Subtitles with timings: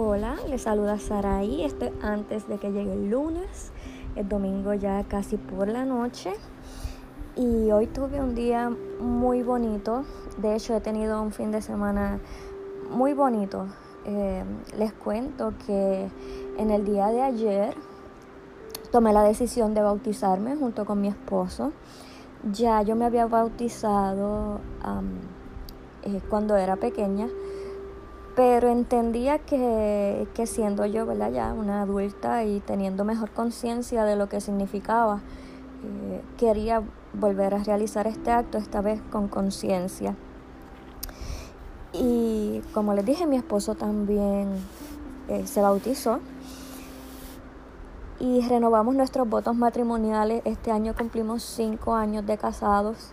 [0.00, 1.64] Hola, les saluda Saraí.
[1.64, 3.72] Estoy antes de que llegue el lunes.
[4.14, 6.34] El domingo ya casi por la noche.
[7.34, 8.70] Y hoy tuve un día
[9.00, 10.04] muy bonito.
[10.36, 12.20] De hecho, he tenido un fin de semana
[12.92, 13.66] muy bonito.
[14.04, 14.44] Eh,
[14.76, 16.08] les cuento que
[16.58, 17.74] en el día de ayer
[18.92, 21.72] tomé la decisión de bautizarme junto con mi esposo.
[22.52, 24.60] Ya yo me había bautizado
[26.04, 27.26] eh, cuando era pequeña
[28.38, 34.40] pero entendía que, siendo yo ya una adulta y teniendo mejor conciencia de lo que
[34.40, 35.22] significaba,
[35.82, 40.14] eh, quería volver a realizar este acto, esta vez con conciencia.
[41.92, 44.50] Y como les dije, mi esposo también
[45.26, 46.20] eh, se bautizó
[48.20, 50.42] y renovamos nuestros votos matrimoniales.
[50.44, 53.10] Este año cumplimos cinco años de casados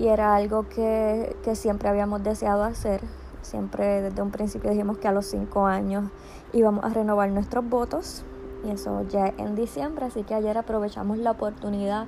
[0.00, 3.02] y era algo que, que siempre habíamos deseado hacer
[3.44, 6.10] Siempre desde un principio dijimos que a los cinco años
[6.54, 8.24] íbamos a renovar nuestros votos
[8.64, 12.06] y eso ya en diciembre, así que ayer aprovechamos la oportunidad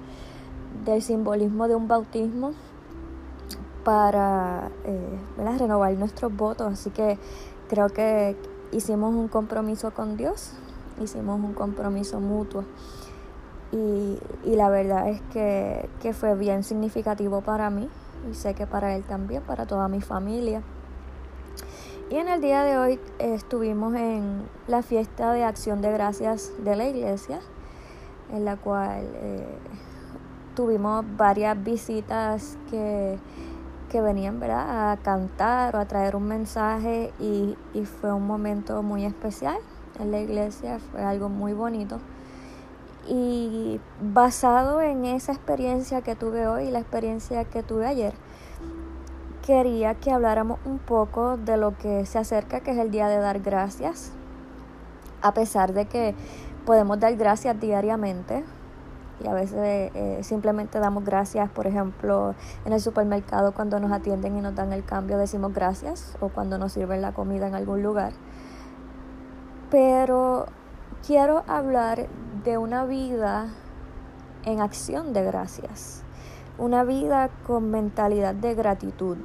[0.86, 2.52] del simbolismo de un bautismo
[3.84, 5.18] para eh,
[5.58, 7.18] renovar nuestros votos, así que
[7.68, 8.34] creo que
[8.72, 10.54] hicimos un compromiso con Dios,
[11.02, 12.64] hicimos un compromiso mutuo
[13.72, 17.90] y, y la verdad es que, que fue bien significativo para mí
[18.30, 20.62] y sé que para él también, para toda mi familia.
[22.08, 26.76] Y en el día de hoy estuvimos en la fiesta de acción de gracias de
[26.76, 27.40] la iglesia,
[28.32, 29.44] en la cual eh,
[30.54, 33.18] tuvimos varias visitas que,
[33.92, 34.92] venían ¿verdad?
[34.92, 39.56] a cantar o a traer un mensaje y, y fue un momento muy especial
[39.98, 41.98] en la iglesia, fue algo muy bonito.
[43.08, 48.12] Y basado en esa experiencia que tuve hoy y la experiencia que tuve ayer,
[49.46, 53.18] quería que habláramos un poco de lo que se acerca, que es el día de
[53.18, 54.10] dar gracias,
[55.22, 56.16] a pesar de que
[56.64, 58.42] podemos dar gracias diariamente
[59.22, 59.58] y a veces
[59.94, 62.34] eh, simplemente damos gracias, por ejemplo,
[62.64, 66.58] en el supermercado cuando nos atienden y nos dan el cambio decimos gracias o cuando
[66.58, 68.12] nos sirven la comida en algún lugar.
[69.70, 70.46] Pero
[71.06, 72.08] quiero hablar
[72.44, 73.46] de una vida
[74.44, 76.02] en acción de gracias,
[76.58, 79.16] una vida con mentalidad de gratitud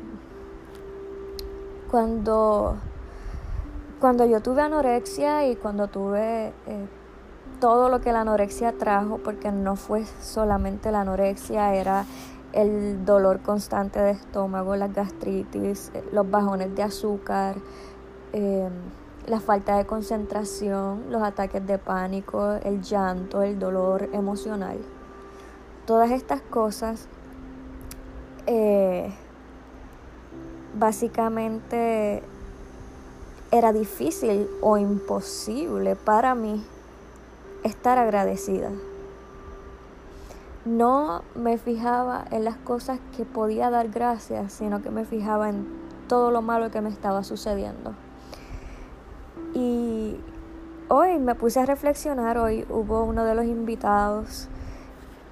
[1.92, 2.78] cuando,
[4.00, 6.88] cuando yo tuve anorexia y cuando tuve eh,
[7.60, 12.06] todo lo que la anorexia trajo, porque no fue solamente la anorexia, era
[12.54, 17.58] el dolor constante de estómago, las gastritis, eh, los bajones de azúcar,
[18.32, 18.72] em,
[19.28, 24.78] la falta de concentración, los ataques de pánico, el llanto, el dolor emocional.
[25.86, 27.08] Todas estas cosas
[28.48, 29.14] eh,
[30.74, 32.24] básicamente
[33.52, 36.64] era difícil o imposible para mí
[37.64, 38.72] estar agradecida.
[40.64, 45.68] No me fijaba en las cosas que podía dar gracias, sino que me fijaba en
[46.08, 47.94] todo lo malo que me estaba sucediendo.
[49.54, 50.18] Y
[50.88, 54.48] hoy me puse a reflexionar, hoy hubo uno de los invitados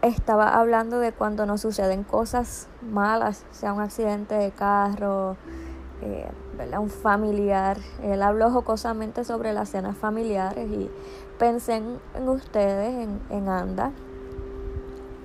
[0.02, 5.36] estaba hablando de cuando nos suceden cosas malas, sea un accidente de carro,
[6.02, 6.30] eh,
[6.78, 7.78] un familiar.
[8.04, 10.90] Él habló jocosamente sobre las cenas familiares y
[11.38, 13.92] pensé en, ustedes, en, en, Anda,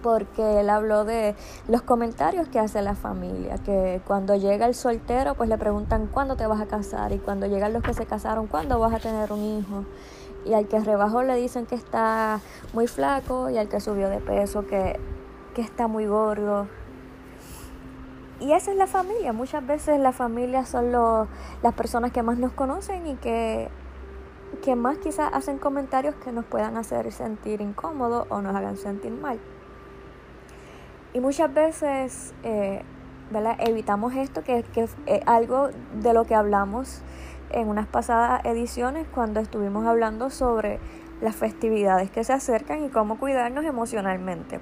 [0.03, 1.35] porque él habló de
[1.69, 6.37] los comentarios que hace la familia, que cuando llega el soltero, pues le preguntan cuándo
[6.37, 9.33] te vas a casar y cuando llegan los que se casaron, cuándo vas a tener
[9.33, 9.85] un hijo
[10.45, 12.41] y al que rebajó le dicen que está
[12.73, 14.99] muy flaco y al que subió de peso que,
[15.57, 16.67] está muy gordo.
[18.41, 19.33] Y esa es la familia.
[19.33, 23.69] Muchas veces la familia son las personas que más nos conocen y que,
[24.63, 29.13] que más quizás hacen comentarios que nos puedan hacer sentir incómodos o nos hagan sentir
[29.13, 29.39] mal.
[31.13, 32.83] Y muchas veces eh,
[33.61, 34.97] evitamos esto, que, que es
[35.27, 35.71] algo
[36.01, 37.03] de lo que hablamos
[37.55, 40.81] en unas pasadas ediciones cuando estuvimos hablando sobre
[41.21, 44.61] las festividades que se acercan y cómo cuidarnos emocionalmente.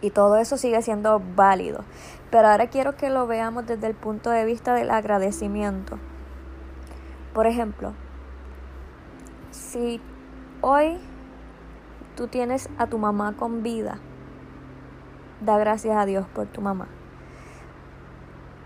[0.00, 1.84] Y todo eso sigue siendo válido.
[2.30, 5.98] Pero ahora quiero que lo veamos desde el punto de vista del agradecimiento.
[7.34, 7.92] Por ejemplo,
[9.50, 10.00] si
[10.60, 10.98] hoy
[12.16, 13.98] tú tienes a tu mamá con vida,
[15.40, 16.88] da gracias a Dios por tu mamá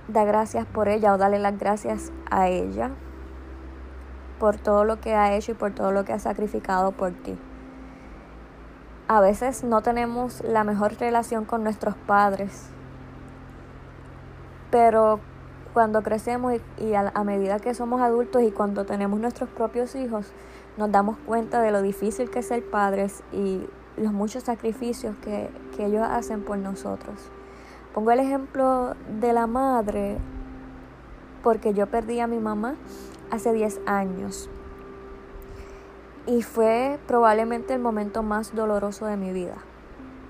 [0.09, 2.91] da gracias por ella o dale las gracias a ella
[4.39, 7.39] por todo lo que ha hecho y por todo lo que ha sacrificado por ti.
[9.07, 12.71] A veces no tenemos la mejor relación con nuestros padres,
[14.71, 15.21] pero
[15.73, 20.33] cuando crecemos y, a, medida que somos adultos y cuando tenemos nuestros propios hijos,
[20.77, 23.67] nos damos cuenta de lo difícil que es ser padres y
[23.97, 27.31] los muchos sacrificios que, que ellos hacen por nosotros.
[27.95, 30.17] Pongo el ejemplo de la madre
[31.43, 32.77] porque yo perdí a mi mamá
[33.31, 34.49] hace 10 años.
[36.27, 39.57] Y fue probablemente el momento más doloroso de mi vida.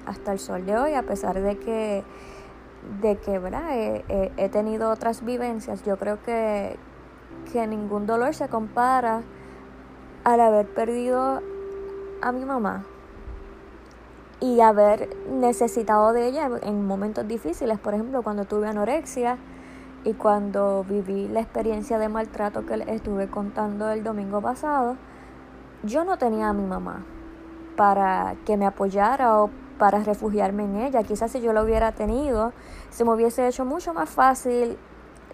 [0.07, 2.03] Hasta el sol de hoy, a pesar de que,
[3.01, 4.03] de que
[4.37, 6.77] He, tenido otras vivencias, yo creo que,
[7.53, 9.23] que ningún dolor se compara
[10.25, 11.41] al haber perdido
[12.23, 12.85] a mi mamá
[14.43, 19.39] y haber necesitado de ella en momentos difíciles, por ejemplo, cuando tuve anorexia
[20.03, 24.97] y cuando viví la experiencia de maltrato que estuve contando el domingo pasado,
[25.85, 27.05] yo no tenía a mi mamá
[27.77, 31.05] para que me apoyara o para refugiarme en ella.
[31.05, 32.53] Quizás si yo lo hubiera tenido,
[32.91, 34.77] se me hubiese hecho mucho más fácil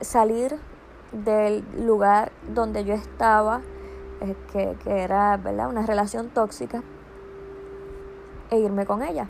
[0.02, 0.58] salir
[1.12, 3.62] del lugar donde yo estaba,
[4.20, 5.70] eh, que, que, era ¿verdad?
[5.70, 6.82] una relación tóxica,
[8.50, 9.28] e irme con ella.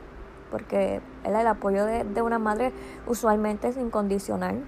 [0.50, 2.72] Porque el apoyo de, de una madre
[3.06, 4.64] usualmente es incondicional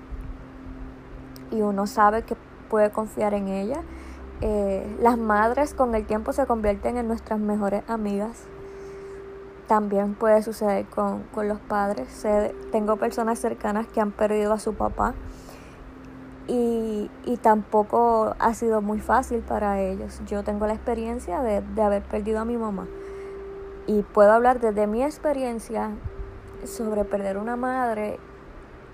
[1.50, 2.36] y uno sabe que
[2.68, 3.82] puede confiar en ella.
[4.40, 8.44] Eh, las madres con el tiempo se convierten en nuestras mejores amigas.
[9.66, 12.26] También puede suceder con, los padres.
[12.72, 15.14] tengo personas cercanas que han perdido a su papá
[16.48, 17.08] y,
[17.42, 20.20] tampoco ha sido muy fácil para ellos.
[20.26, 22.86] Yo tengo la experiencia de, de haber perdido a mi mamá
[23.90, 25.90] y puedo hablar desde mi experiencia
[26.64, 28.20] sobre perder una madre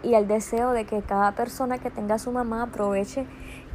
[0.03, 3.27] y el deseo de que cada persona que tenga a su mamá aproveche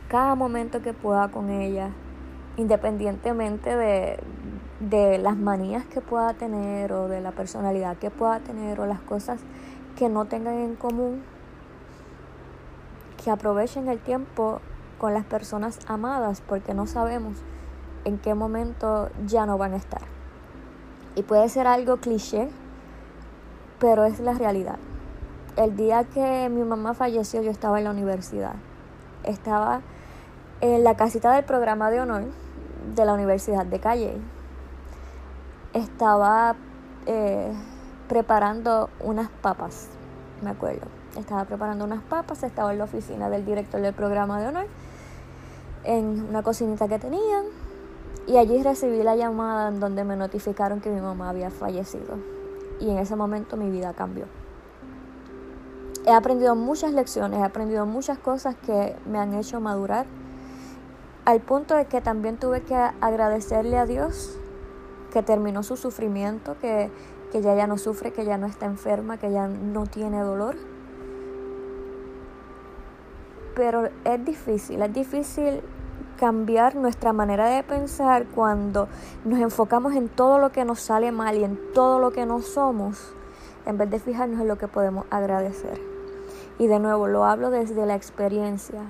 [0.07, 1.91] cada momento que pueda con ella,
[2.57, 4.19] independientemente de,
[4.79, 9.01] de las manías que pueda tener o de la personalidad que pueda tener o las
[9.01, 9.41] cosas
[10.00, 11.21] que no tengan en común,
[13.24, 14.59] que aprovechen el tiempo
[14.97, 17.38] con las personas amadas porque no sabemos
[18.06, 20.20] en qué momento ya no van a estar.
[21.16, 22.50] Y puede ser algo cliché,
[23.80, 24.78] pero es la realidad
[25.58, 28.54] el día que mi mamá falleció yo estaba en la universidad.
[29.24, 29.81] Estaba
[30.62, 32.24] en la casita del programa de honor
[32.96, 34.18] de la Universidad de Calle.
[35.74, 36.56] Estaba
[37.06, 37.52] eh,
[38.08, 39.88] preparando unas papas,
[40.42, 40.88] me acuerdo.
[41.18, 44.68] Estaba preparando unas papas, estaba en la oficina del director del programa de honor,
[45.84, 47.46] en una cocinita que tenían,
[48.28, 52.18] y allí recibí la llamada en donde me notificaron que mi mamá había fallecido.
[52.80, 54.25] Y en ese momento mi vida cambió
[56.06, 60.06] he aprendido muchas lecciones, he aprendido muchas cosas que me han hecho madurar,
[61.25, 64.38] al punto de que también tuve que agradecerle a Dios
[65.13, 66.90] que terminó su sufrimiento, que,
[67.31, 70.56] que ya ya no sufre, que ya no está enferma, que ya no tiene dolor.
[73.56, 75.62] Pero es difícil, es difícil
[76.21, 78.88] cambiar nuestra manera de pensar cuando
[79.25, 82.44] nos enfocamos en todo lo que nos sale mal y en todo lo que no
[82.44, 83.12] somos,
[83.65, 85.81] en vez de fijarnos en lo que podemos agradecer.
[86.59, 88.83] Y de nuevo, lo hablo desde la experiencia,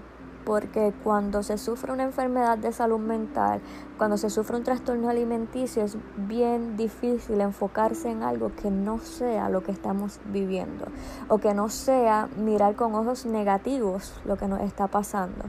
[0.44, 3.62] porque cuando se sufre una enfermedad de salud mental,
[3.98, 9.48] cuando se sufre un trastorno alimenticio, es bien difícil enfocarse en algo que no sea
[9.48, 10.84] lo que estamos viviendo
[11.30, 15.46] o que no sea mirar con ojos negativos lo que nos está pasando.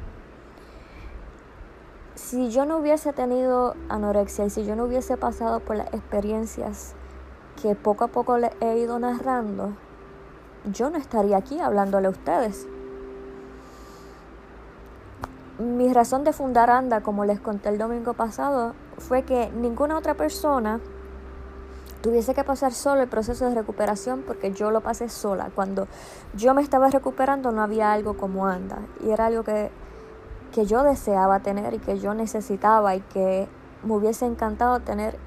[2.25, 6.95] Si yo no hubiese tenido anorexia y si yo no hubiese pasado por las experiencias
[7.61, 9.73] que poco a poco le he ido narrando,
[10.73, 12.69] yo no estaría aquí hablándole a ustedes.
[15.59, 20.15] Mi razón de fundar ANDA, como les conté el domingo pasado, fue que ninguna otra
[20.15, 20.79] persona
[22.03, 25.51] tuviese que pasar solo el proceso de recuperación porque yo lo pasé sola.
[25.53, 25.89] Cuando
[26.35, 29.71] yo me estaba recuperando no había algo como ANDA y era algo que,
[30.53, 33.49] que yo deseaba tener y que yo necesitaba y que
[33.83, 35.19] me hubiese encantado tener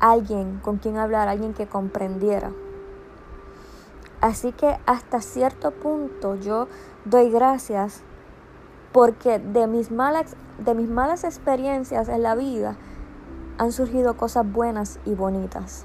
[0.00, 2.50] alguien con quien hablar, alguien que comprendiera.
[4.20, 6.68] Así que hasta cierto punto yo
[7.04, 8.02] doy gracias
[8.92, 12.76] porque de mis malas, de mis malas experiencias en la vida
[13.58, 15.84] han surgido cosas buenas y bonitas.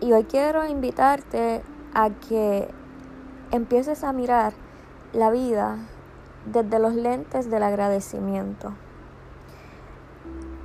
[0.00, 1.62] Y hoy quiero invitarte
[1.94, 2.68] a que
[3.50, 4.52] empieces a mirar
[5.12, 5.78] la vida
[6.46, 8.72] desde los lentes del agradecimiento.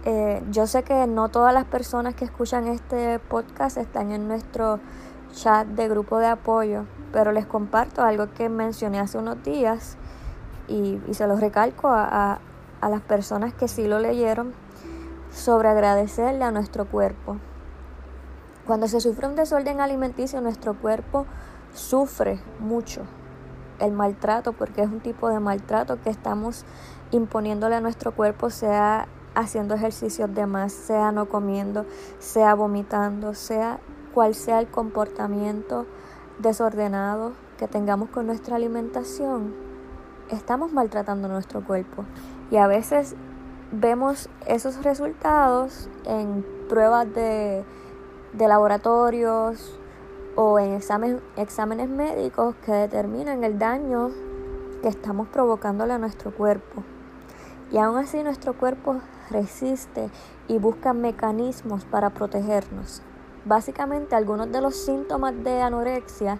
[0.03, 4.79] Eh, yo sé que no todas las personas que escuchan este podcast están en nuestro
[5.31, 9.97] chat de grupo de apoyo, pero les comparto algo que mencioné hace unos días
[10.67, 12.39] y, se los recalco a,
[12.81, 14.53] a las personas que sí lo leyeron
[15.31, 17.37] sobre agradecerle a nuestro cuerpo.
[18.65, 21.25] Cuando se sufre un desorden alimenticio, nuestro cuerpo
[21.73, 23.01] sufre mucho.
[23.81, 26.65] El maltrato, porque es un tipo de maltrato que estamos
[27.11, 31.85] imponiéndole a nuestro cuerpo, sea haciendo ejercicios de más, sea no comiendo,
[32.19, 33.79] sea vomitando, sea
[34.13, 35.85] cual sea el comportamiento
[36.39, 39.53] desordenado que tengamos con nuestra alimentación,
[40.29, 42.05] estamos maltratando nuestro cuerpo.
[42.49, 43.15] Y a veces
[43.71, 47.63] vemos esos resultados en pruebas de,
[48.33, 49.79] de laboratorios
[50.35, 54.11] o en exámenes médicos que determinan el daño
[54.81, 56.83] que estamos provocándole a nuestro cuerpo.
[57.71, 58.97] Y aún así nuestro cuerpo
[59.29, 60.09] resiste
[60.47, 63.01] y busca mecanismos para protegernos.
[63.45, 66.39] Básicamente algunos de los síntomas de anorexia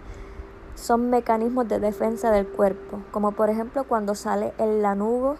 [0.74, 5.36] son mecanismos de defensa del cuerpo, como por ejemplo cuando sale el lanugo,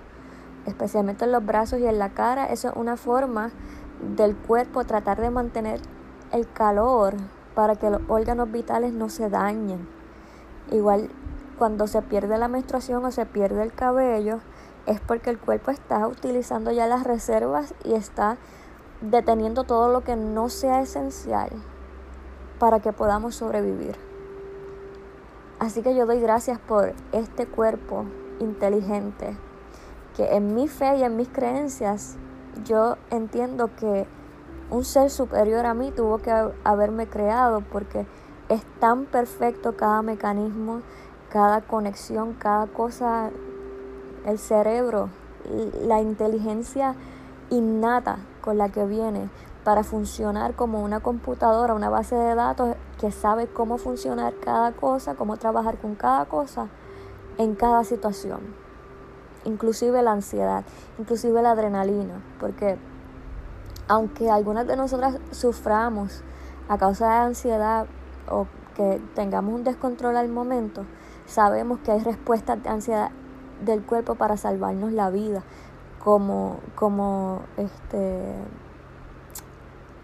[0.66, 3.50] especialmente en los brazos y en la cara, eso es una forma
[4.16, 5.80] del cuerpo tratar de mantener
[6.32, 7.14] el calor
[7.54, 9.88] para que los órganos vitales no se dañen.
[10.70, 11.10] Igual
[11.58, 14.40] cuando se pierde la menstruación o se pierde el cabello,
[14.86, 18.36] es porque el cuerpo está utilizando ya las reservas y está
[19.00, 21.50] deteniendo todo lo que no sea esencial
[22.58, 23.96] para que podamos sobrevivir.
[25.58, 28.04] Así que yo doy gracias por este cuerpo
[28.40, 29.36] inteligente,
[30.16, 32.16] que en mi fe y en mis creencias
[32.64, 34.06] yo entiendo que
[34.72, 36.32] un ser superior a mí tuvo que
[36.64, 38.06] haberme creado porque
[38.48, 40.80] es tan perfecto cada mecanismo,
[41.30, 43.30] cada conexión, cada cosa,
[44.24, 45.10] el cerebro,
[45.82, 46.94] la inteligencia
[47.50, 49.28] innata con la que viene
[49.62, 55.14] para funcionar como una computadora, una base de datos que sabe cómo funcionar cada cosa,
[55.16, 56.68] cómo trabajar con cada cosa
[57.36, 58.40] en cada situación.
[59.44, 60.64] Inclusive la ansiedad,
[60.98, 62.78] inclusive la adrenalina, porque
[63.88, 66.22] aunque algunas de nosotras suframos
[66.68, 67.86] a causa de ansiedad
[68.28, 70.84] o que tengamos un descontrol al momento,
[71.26, 73.10] sabemos que hay respuestas de ansiedad
[73.64, 75.42] del cuerpo para salvarnos la vida,
[76.02, 78.34] como, como este,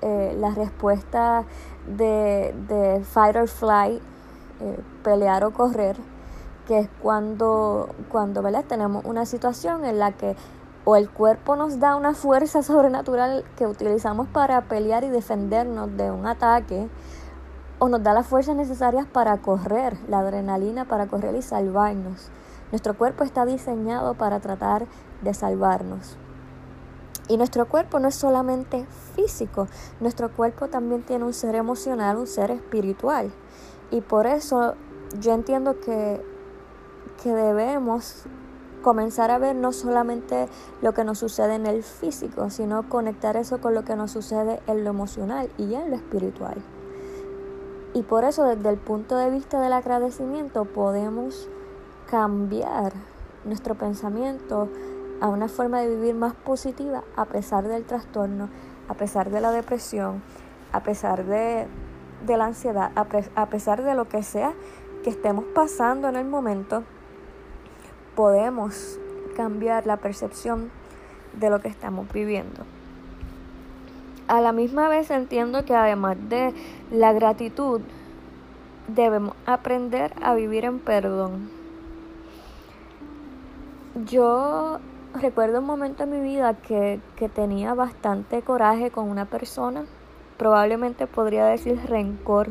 [0.00, 1.44] eh, la respuesta
[1.86, 4.02] de, de fight or flight,
[4.60, 5.96] eh, pelear o correr,
[6.66, 10.36] que es cuando, cuando tenemos una situación en la que
[10.90, 16.10] o el cuerpo nos da una fuerza sobrenatural que utilizamos para pelear y defendernos de
[16.10, 16.88] un ataque,
[17.78, 22.30] o nos da las fuerzas necesarias para correr, la adrenalina para correr y salvarnos.
[22.72, 24.86] Nuestro cuerpo está diseñado para tratar
[25.20, 26.16] de salvarnos.
[27.28, 29.68] Y nuestro cuerpo no es solamente físico,
[30.00, 33.30] nuestro cuerpo también tiene un ser emocional, un ser espiritual.
[33.90, 34.74] Y por eso
[35.20, 36.24] yo entiendo que,
[37.22, 38.24] que debemos
[38.82, 40.48] comenzar a ver no solamente
[40.82, 44.60] lo que nos sucede en el físico, sino conectar eso con lo que nos sucede
[44.66, 46.56] en lo emocional y en lo espiritual.
[47.94, 51.48] Y por eso desde el punto de vista del agradecimiento podemos
[52.10, 52.92] cambiar
[53.44, 54.68] nuestro pensamiento
[55.20, 58.48] a una forma de vivir más positiva a pesar del trastorno,
[58.88, 60.22] a pesar de la depresión,
[60.72, 61.66] a pesar de,
[62.26, 64.52] la ansiedad, a, pesar de lo que sea
[65.02, 66.84] que estemos pasando en el momento,
[68.18, 68.98] podemos
[69.36, 70.72] cambiar la percepción
[71.34, 72.64] de lo que estamos viviendo.
[74.26, 76.52] A la misma vez entiendo que además de
[76.90, 77.80] la gratitud,
[78.88, 81.48] debemos aprender a vivir en perdón.
[84.04, 84.80] Yo
[85.14, 89.84] recuerdo un momento en mi vida que, que tenía bastante coraje con una persona,
[90.38, 92.48] probablemente podría decir rencor,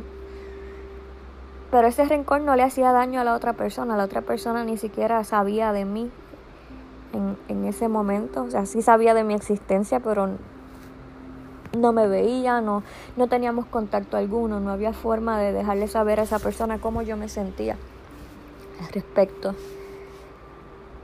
[1.72, 4.78] pero ese rencor no le hacía daño a la otra persona, la otra persona ni
[4.78, 6.10] siquiera sabía de mí
[7.14, 10.30] en, en ese momento, o sea, sí sabía de mi existencia, pero
[11.78, 12.84] no me veía, no,
[13.16, 17.18] no teníamos contacto alguno, no había forma de dejarle saber a esa persona cómo yo
[17.18, 17.78] me sentía
[18.82, 19.56] al respecto.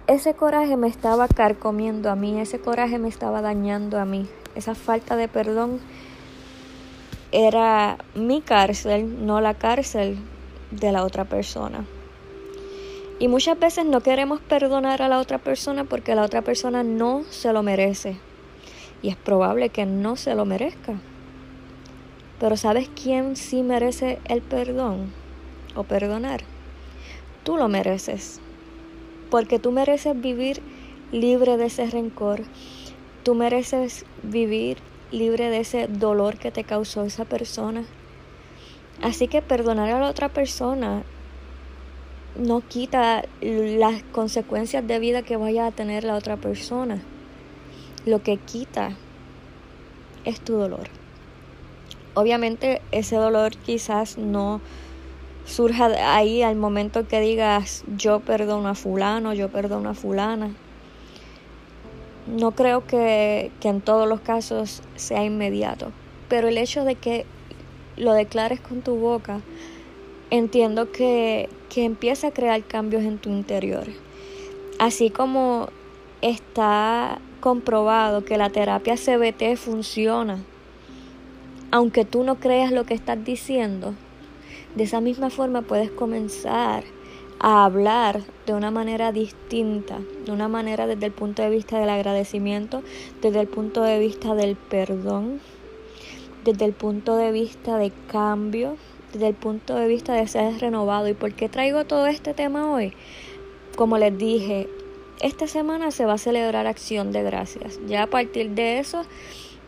[0.07, 4.75] Ese coraje me estaba carcomiendo a mí, ese coraje me estaba dañando a mí, esa
[4.75, 5.79] falta de perdón
[7.31, 10.19] era mi cárcel, no la cárcel
[10.79, 11.85] de la otra persona.
[13.19, 17.23] Y muchas veces no queremos perdonar a la otra persona porque la otra persona no
[17.29, 18.17] se lo merece.
[19.01, 20.99] Y es probable que no se lo merezca.
[22.39, 25.11] Pero ¿sabes quién sí merece el perdón
[25.75, 26.41] o perdonar?
[27.43, 28.41] Tú lo mereces
[29.33, 30.61] porque tú mereces vivir
[31.11, 32.43] libre de ese rencor,
[33.23, 34.77] tú mereces vivir
[35.11, 37.83] libre de ese dolor que te causó esa persona.
[39.01, 41.03] Así que perdonar a la otra persona
[42.35, 47.01] no quita las consecuencias de vida que vaya a tener la otra persona.
[48.05, 48.95] Lo que quita
[50.25, 50.87] es tu dolor.
[52.15, 54.61] Obviamente ese dolor quizás no
[55.45, 60.55] surja ahí al momento que digas yo perdono a fulano, yo perdono a fulana.
[62.27, 65.91] No creo que, que en todos los casos sea inmediato,
[66.29, 67.25] pero el hecho de que
[67.97, 69.41] lo declares con tu boca,
[70.29, 73.85] entiendo que, que empieza a crear cambios en tu interior.
[74.79, 75.69] Así como
[76.21, 80.39] está comprobado que la terapia CBT funciona,
[81.71, 83.93] aunque tú no creas lo que estás diciendo,
[84.75, 86.83] de esa misma forma puedes comenzar
[87.39, 91.89] a hablar de una manera distinta, de una manera desde el punto de vista del
[91.89, 92.81] agradecimiento,
[93.21, 95.41] desde el punto de vista del perdón,
[96.43, 98.77] desde el punto de vista de cambio,
[99.13, 101.07] desde el punto de vista de ser renovado.
[101.07, 102.93] ¿Y por qué traigo todo este tema hoy?
[103.75, 104.67] Como les dije,
[105.21, 107.79] esta semana se va a celebrar acción de gracias.
[107.87, 109.05] Ya a partir de eso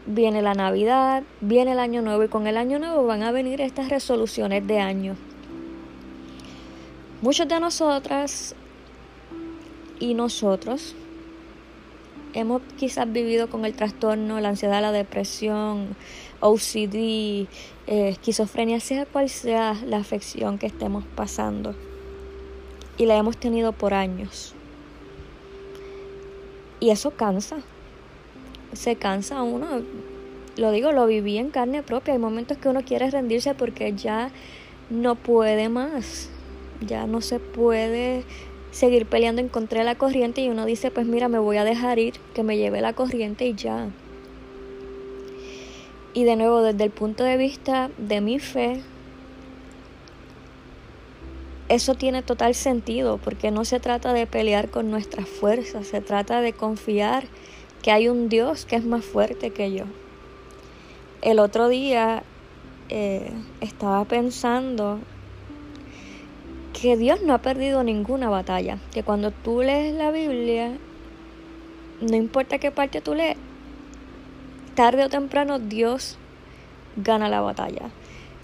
[0.06, 3.62] viene la Navidad, viene el Año Nuevo y con el Año Nuevo van a venir
[3.62, 5.16] estas resoluciones de año.
[7.22, 8.56] Muchos de nosotras
[10.00, 10.96] y nosotros
[12.34, 15.96] hemos quizás vivido con el trastorno, la ansiedad, la depresión,
[16.40, 17.48] OCD,
[17.88, 21.76] eh, esquizofrenia, sea cual sea la afección que estemos pasando.
[22.98, 24.54] Y la hemos tenido por años.
[26.80, 27.58] Y eso cansa.
[28.74, 29.82] Se cansa uno.
[30.58, 32.14] Lo digo, lo viví en carne propia.
[32.14, 34.32] Hay momentos que uno quiere rendirse porque ya
[34.90, 36.30] no puede más.
[36.86, 38.24] Ya no se puede
[38.72, 41.64] seguir peleando en contra de la corriente y uno dice, pues mira, me voy a
[41.64, 43.88] dejar ir, que me lleve la corriente y ya.
[46.16, 48.82] Y de nuevo, desde el punto de vista de mi fe,
[51.68, 56.40] eso tiene total sentido porque no se trata de pelear con nuestras fuerzas, se trata
[56.40, 57.26] de confiar
[57.82, 59.84] que hay un Dios que es más fuerte que yo.
[61.22, 62.24] El otro día
[62.88, 65.00] eh, estaba pensando
[66.80, 70.78] que Dios no ha perdido ninguna batalla, que cuando tú lees la Biblia,
[72.00, 73.36] no importa qué parte tú lees,
[74.76, 76.18] tarde o temprano Dios
[76.98, 77.90] gana la batalla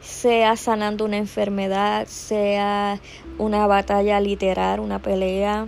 [0.02, 3.00] sea sanando una enfermedad, sea
[3.38, 5.68] una batalla literal, una pelea,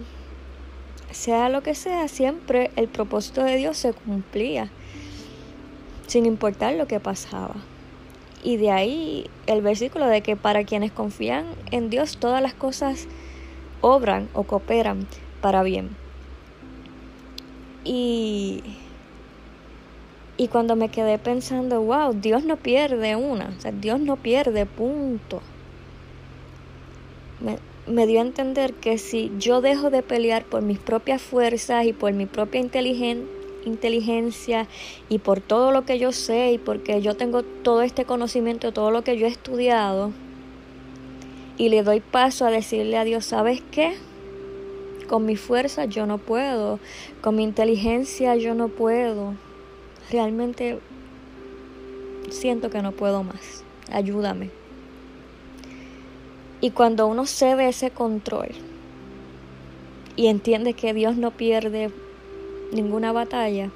[1.11, 4.69] sea lo que sea, siempre el propósito de Dios se cumplía,
[6.07, 7.55] sin importar lo que pasaba.
[8.43, 13.07] Y de ahí el versículo de que para quienes confían en Dios todas las cosas
[13.81, 15.07] obran o cooperan
[15.41, 15.95] para bien.
[17.85, 18.63] Y
[20.35, 24.65] y cuando me quedé pensando, wow, Dios no pierde una, o sea, Dios no pierde,
[24.65, 25.41] punto.
[27.39, 31.85] Me, me dio a entender que si yo dejo de pelear por mis propias fuerzas
[31.85, 32.61] y por mi propia
[33.65, 34.67] inteligencia
[35.07, 38.89] y por todo lo que yo sé y porque yo tengo todo este conocimiento, todo
[38.89, 40.11] lo que yo he estudiado,
[41.55, 43.93] y le doy paso a decirle a Dios, ¿sabes qué?
[45.07, 46.79] Con mi fuerza yo no puedo,
[47.21, 49.35] con mi inteligencia yo no puedo
[50.11, 50.79] realmente
[52.29, 53.63] siento que no puedo más.
[53.91, 54.49] Ayúdame.
[56.61, 58.49] Y cuando uno cede ese control
[60.15, 61.91] y entiende que Dios no pierde
[62.71, 63.69] ninguna batalla,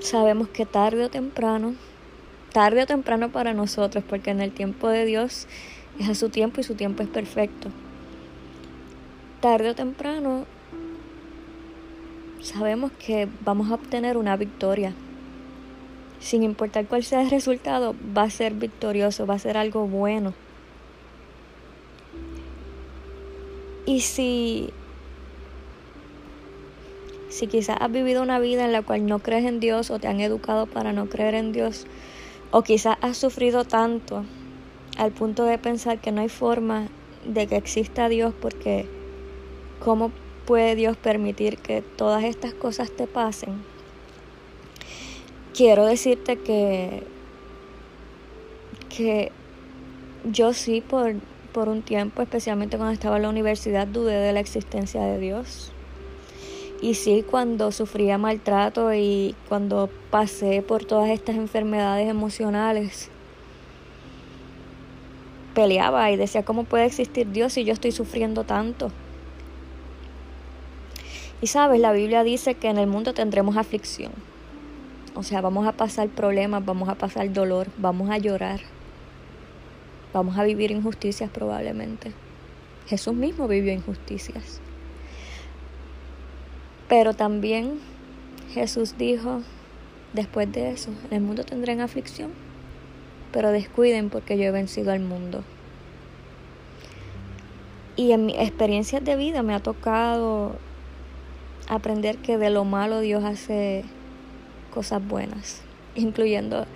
[0.00, 1.74] sabemos que tarde o temprano,
[2.52, 5.46] tarde o temprano para nosotros, porque en el tiempo de Dios
[6.00, 7.68] es a su tiempo y su tiempo es perfecto.
[9.40, 10.46] Tarde o temprano
[12.40, 14.92] sabemos que vamos a obtener una victoria.
[16.20, 20.34] Sin importar cuál sea el resultado, va a ser victorioso, va a ser algo bueno.
[23.86, 24.70] Y si,
[27.30, 30.08] si quizás has vivido una vida en la cual no crees en Dios o te
[30.08, 31.86] han educado para no creer en Dios,
[32.50, 34.24] o quizás has sufrido tanto
[34.98, 36.88] al punto de pensar que no hay forma
[37.24, 38.86] de que exista Dios porque
[39.78, 40.10] cómo
[40.48, 43.62] puede Dios permitir que todas estas cosas te pasen?
[45.54, 47.02] Quiero decirte que,
[48.88, 49.30] que
[50.24, 51.16] yo sí por,
[51.52, 55.70] por un tiempo, especialmente cuando estaba en la universidad, dudé de la existencia de Dios.
[56.80, 63.10] Y sí, cuando sufría maltrato y cuando pasé por todas estas enfermedades emocionales,
[65.54, 68.90] peleaba y decía, ¿cómo puede existir Dios si yo estoy sufriendo tanto?
[71.40, 74.12] Y sabes, la Biblia dice que en el mundo tendremos aflicción.
[75.14, 78.60] O sea, vamos a pasar problemas, vamos a pasar dolor, vamos a llorar.
[80.12, 82.12] Vamos a vivir injusticias probablemente.
[82.86, 84.60] Jesús mismo vivió injusticias.
[86.88, 87.80] Pero también
[88.52, 89.42] Jesús dijo,
[90.14, 92.30] después de eso, en el mundo tendrán aflicción.
[93.32, 95.44] pero descuiden porque yo he vencido al mundo.
[97.96, 100.56] Y en mi experiencias de vida me ha tocado
[101.68, 103.84] aprender que de lo malo Dios hace
[104.72, 105.62] cosas buenas,
[105.94, 106.66] incluyendo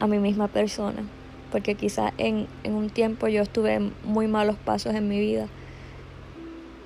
[0.00, 1.02] a mi misma persona,
[1.50, 5.48] porque quizás en, en un tiempo yo estuve muy malos pasos en mi vida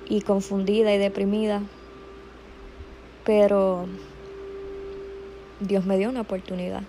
[0.09, 1.61] y confundida y deprimida,
[3.25, 3.85] pero
[5.59, 6.81] Dios me dio una oportunidad.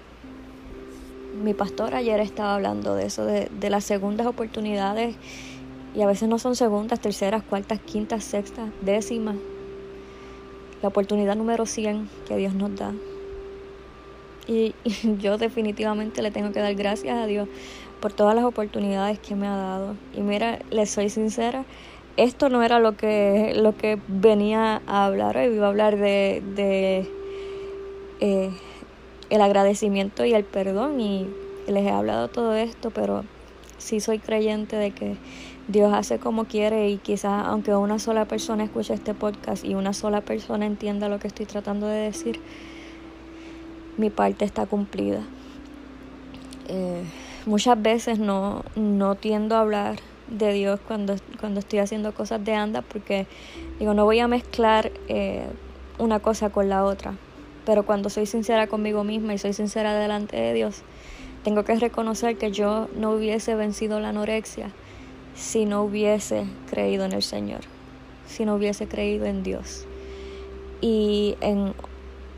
[1.42, 5.16] Mi pastor ayer estaba hablando de eso, de, de las segundas oportunidades,
[5.94, 9.36] y a veces no son segundas, terceras, cuartas, quintas, sextas, décimas.
[10.82, 12.92] La oportunidad número 100 que Dios nos da.
[14.46, 14.74] Y,
[15.20, 17.48] yo definitivamente le tengo que dar gracias a Dios
[18.00, 19.94] por todas las oportunidades que me ha dado.
[20.14, 21.64] Y mira, le soy sincera,
[22.16, 26.42] esto no era lo que, lo que venía a hablar hoy, iba a hablar de,
[26.54, 27.08] de
[28.20, 28.50] eh,
[29.30, 31.28] el agradecimiento y el perdón y
[31.66, 33.24] les he hablado todo esto, pero
[33.82, 35.16] sí soy creyente de que
[35.68, 39.92] Dios hace como quiere y quizás aunque una sola persona escuche este podcast y una
[39.92, 42.40] sola persona entienda lo que estoy tratando de decir,
[43.98, 45.20] mi parte está cumplida.
[46.68, 47.02] Eh,
[47.44, 49.96] muchas veces no, no tiendo a hablar
[50.28, 53.26] de Dios cuando, cuando estoy haciendo cosas de anda porque
[53.78, 55.46] digo, no voy a mezclar eh,
[55.98, 57.14] una cosa con la otra.
[57.66, 60.82] Pero cuando soy sincera conmigo misma y soy sincera delante de Dios,
[61.44, 64.70] tengo que reconocer que yo no hubiese vencido la anorexia
[65.34, 67.60] si no hubiese creído en el Señor,
[68.26, 69.86] si no hubiese creído en Dios.
[70.80, 71.74] Y en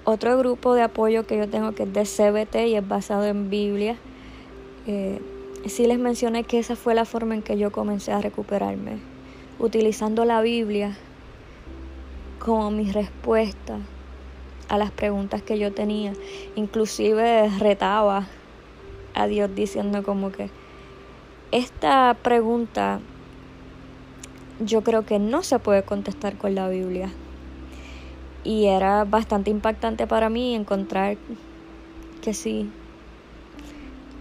[0.05, 3.51] otro grupo de apoyo que yo tengo que es de CBT y es basado en
[3.51, 3.97] Biblia,
[4.87, 5.21] eh,
[5.67, 8.99] sí les mencioné que esa fue la forma en que yo comencé a recuperarme,
[9.59, 10.97] utilizando la Biblia
[12.39, 13.79] como mi respuesta
[14.69, 16.13] a las preguntas que yo tenía.
[16.57, 18.27] Inclusive retaba
[19.15, 20.51] a Dios diciendo como que
[21.53, 23.01] esta pregunta
[24.61, 27.11] yo creo que no se puede contestar con la Biblia.
[28.45, 31.17] Y era bastante impactante para mí encontrar
[32.23, 32.71] que sí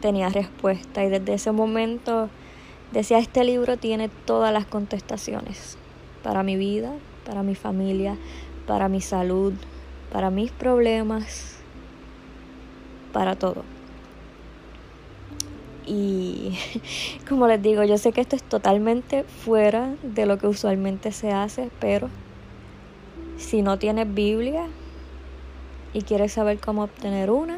[0.01, 1.03] tenía respuesta.
[1.03, 2.29] Y desde ese momento
[2.91, 5.77] decía, este libro tiene todas las contestaciones
[6.23, 6.91] para mi vida,
[7.25, 8.17] para mi familia,
[8.65, 9.53] para mi salud,
[10.11, 11.57] para mis problemas,
[13.11, 13.72] para todo.
[15.85, 16.57] Y
[17.29, 21.31] como les digo, yo sé que esto es totalmente fuera de lo que usualmente se
[21.31, 22.09] hace, pero
[23.37, 24.67] si no tienes Biblia
[25.93, 27.57] y quieres saber cómo obtener una,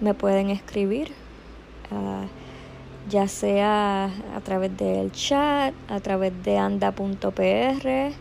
[0.00, 1.12] me pueden escribir,
[1.90, 2.26] uh,
[3.10, 8.12] ya sea a través del chat, a través de anda.pr,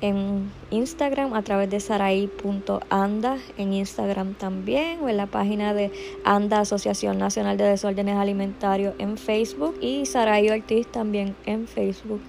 [0.00, 5.90] en Instagram, a través de sarai.anda, en Instagram también, o en la página de
[6.24, 12.20] ANDA, Asociación Nacional de Desórdenes Alimentarios, en Facebook, y Sarai Ortiz también en Facebook.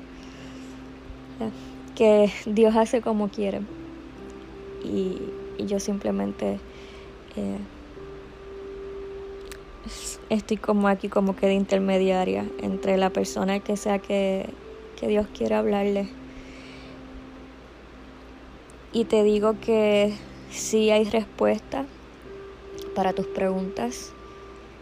[1.95, 3.62] Que Dios hace como quiere.
[4.84, 5.19] Y,
[5.58, 6.60] y yo simplemente...
[7.36, 7.58] Eh,
[10.30, 14.49] estoy como aquí como que de intermediaria entre la persona que sea que,
[14.99, 16.10] que Dios quiere hablarle.
[18.97, 20.12] Y te digo que
[20.49, 21.86] sí hay respuesta
[22.95, 24.12] para tus preguntas,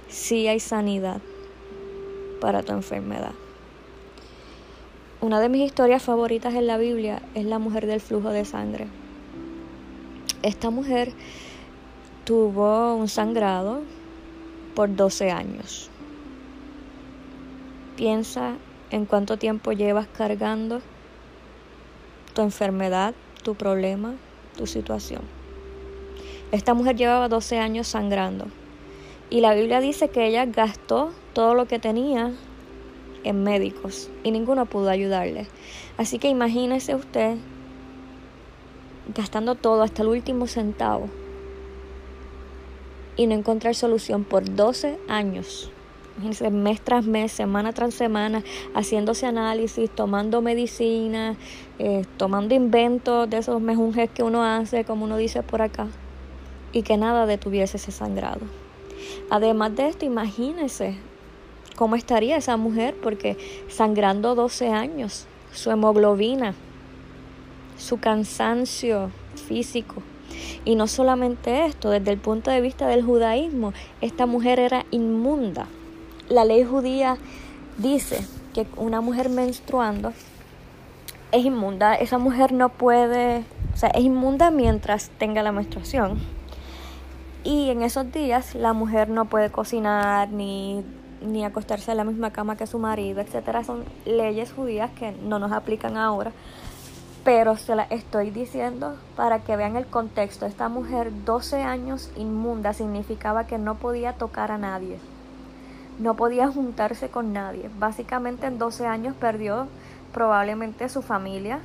[0.08, 1.20] sí hay sanidad
[2.40, 3.34] para tu enfermedad.
[5.20, 8.88] Una de mis historias favoritas en la Biblia es la mujer del flujo de sangre.
[10.44, 11.12] Esta mujer
[12.24, 13.82] tuvo un sangrado
[14.76, 15.90] por 12 años.
[17.98, 18.54] Piensa
[18.92, 20.82] en cuánto tiempo llevas cargando
[22.34, 23.14] tu enfermedad,
[23.46, 24.16] tu problema,
[24.58, 25.22] tu situación.
[26.52, 28.48] Esta mujer llevaba 12 años sangrando
[29.30, 32.34] y la Biblia dice que ella gastó todo lo que tenía
[33.24, 35.46] en médicos y ninguno pudo ayudarle.
[35.96, 37.38] Así que imagínese usted
[39.16, 41.08] gastando todo hasta el último centavo
[43.16, 45.72] y no encontrar solución por 12 años.
[46.18, 48.42] Mes tras mes, semana tras semana,
[48.74, 51.36] haciéndose análisis, tomando medicina,
[51.78, 55.88] eh, tomando inventos de esos mejunjes que uno hace, como uno dice por acá,
[56.72, 58.40] y que nada detuviese ese sangrado.
[59.30, 60.96] Además de esto, imagínense
[61.76, 66.56] cómo estaría esa mujer, porque sangrando 12 años, su hemoglobina,
[67.78, 69.12] su cansancio
[69.50, 70.02] físico,
[70.64, 75.68] y no solamente esto, desde el punto de vista del judaísmo, esta mujer era inmunda.
[76.30, 77.18] La ley judía
[77.78, 80.14] dice que una mujer menstruando
[81.32, 86.20] es inmunda, esa mujer no puede, o sea, es inmunda mientras tenga la menstruación.
[87.44, 90.84] Y en esos días la mujer no puede cocinar ni,
[91.22, 93.64] ni acostarse en la misma cama que su marido, etcétera.
[93.64, 96.32] Son leyes judías que no nos aplican ahora.
[97.24, 100.46] Pero se las estoy diciendo para que vean el contexto.
[100.46, 104.98] Esta mujer, 12 años inmunda, significaba que no podía tocar a nadie.
[106.00, 107.70] No podía juntarse con nadie.
[107.80, 109.68] Básicamente en 12 años perdió
[110.14, 111.60] probablemente su familia,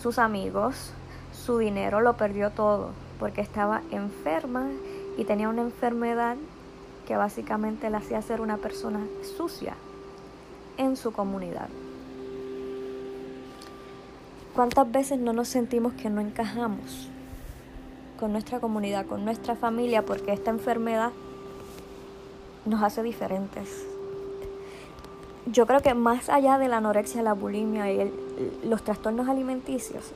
[0.00, 0.92] sus amigos,
[1.32, 4.68] su dinero, lo perdió todo porque estaba enferma
[5.16, 6.36] y tenía una enfermedad
[7.06, 9.00] que básicamente la hacía ser una persona
[9.36, 9.74] sucia
[10.76, 11.68] en su comunidad.
[14.54, 17.08] ¿Cuántas veces no nos sentimos que no encajamos
[18.18, 21.12] con nuestra comunidad, con nuestra familia, porque esta enfermedad
[22.66, 23.86] nos hace diferentes?
[25.46, 28.12] Yo creo que más allá de la anorexia, la bulimia y
[28.64, 30.12] los trastornos alimenticios,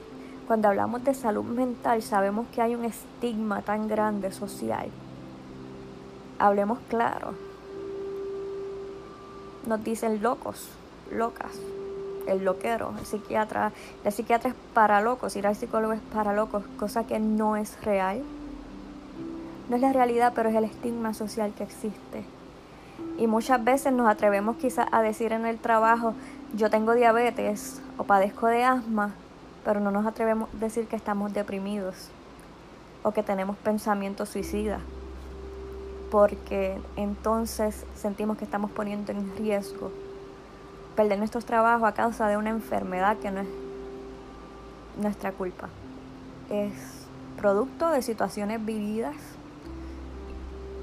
[0.47, 4.89] cuando hablamos de salud mental sabemos que hay un estigma tan grande social.
[6.39, 7.35] Hablemos claro.
[9.67, 10.69] Nos dicen locos,
[11.13, 11.59] locas
[12.27, 13.73] el loquero, el psiquiatra,
[14.05, 17.83] el psiquiatra es para locos, ir al psicólogo es para locos, cosa que no es
[17.83, 18.23] real.
[19.69, 22.25] No es la realidad, pero es el estigma social que existe.
[23.21, 26.15] Y muchas veces nos atrevemos quizás a decir en el trabajo,
[26.55, 29.13] yo tengo diabetes o padezco de asma,
[29.63, 32.09] pero no nos atrevemos a decir que estamos deprimidos
[33.03, 34.81] o que tenemos pensamientos suicidas,
[36.11, 39.93] porque entonces sentimos que estamos poniendo en riesgo
[40.97, 43.49] perder nuestros trabajos a causa de una enfermedad que no es
[44.99, 45.69] nuestra culpa.
[46.49, 46.73] Es
[47.37, 49.17] producto de situaciones vividas,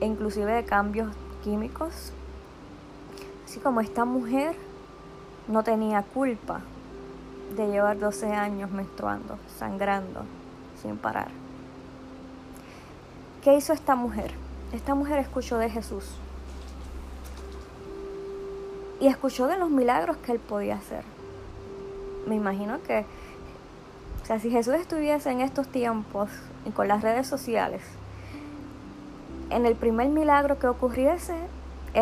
[0.02, 2.14] inclusive de cambios químicos.
[3.48, 4.58] Así como esta mujer
[5.48, 6.60] no tenía culpa
[7.56, 10.26] de llevar 12 años menstruando, sangrando,
[10.82, 11.30] sin parar.
[13.42, 14.34] ¿Qué hizo esta mujer?
[14.74, 16.04] Esta mujer escuchó de Jesús
[19.00, 21.06] y escuchó de los milagros que él podía hacer.
[22.28, 23.06] Me imagino que,
[24.24, 26.30] o sea, si Jesús estuviese en estos tiempos
[26.66, 27.82] y con las redes sociales,
[29.50, 31.38] en el primer milagro que ocurriese,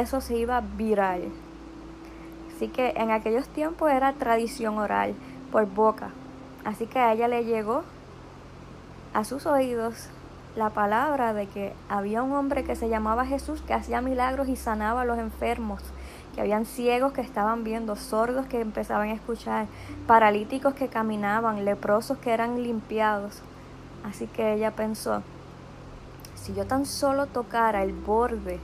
[0.02, 1.24] eso se iba viral.
[2.56, 5.14] Así que en aquellos tiempos era tradición oral,
[5.52, 6.10] por boca.
[6.64, 7.84] Así que a ella le llegó
[9.14, 10.10] a sus oídos
[10.56, 14.56] la palabra de que había un hombre que se llamaba Jesús que hacía milagros y
[14.56, 15.82] sanaba a los enfermos
[16.34, 19.68] que habían ciegos que estaban viendo, sordos que empezaban a escuchar,
[20.06, 23.42] paralíticos que caminaban, leprosos que eran limpiados.
[24.04, 25.24] Así que ella pensó,
[26.36, 28.60] si yo tan solo tocara el borde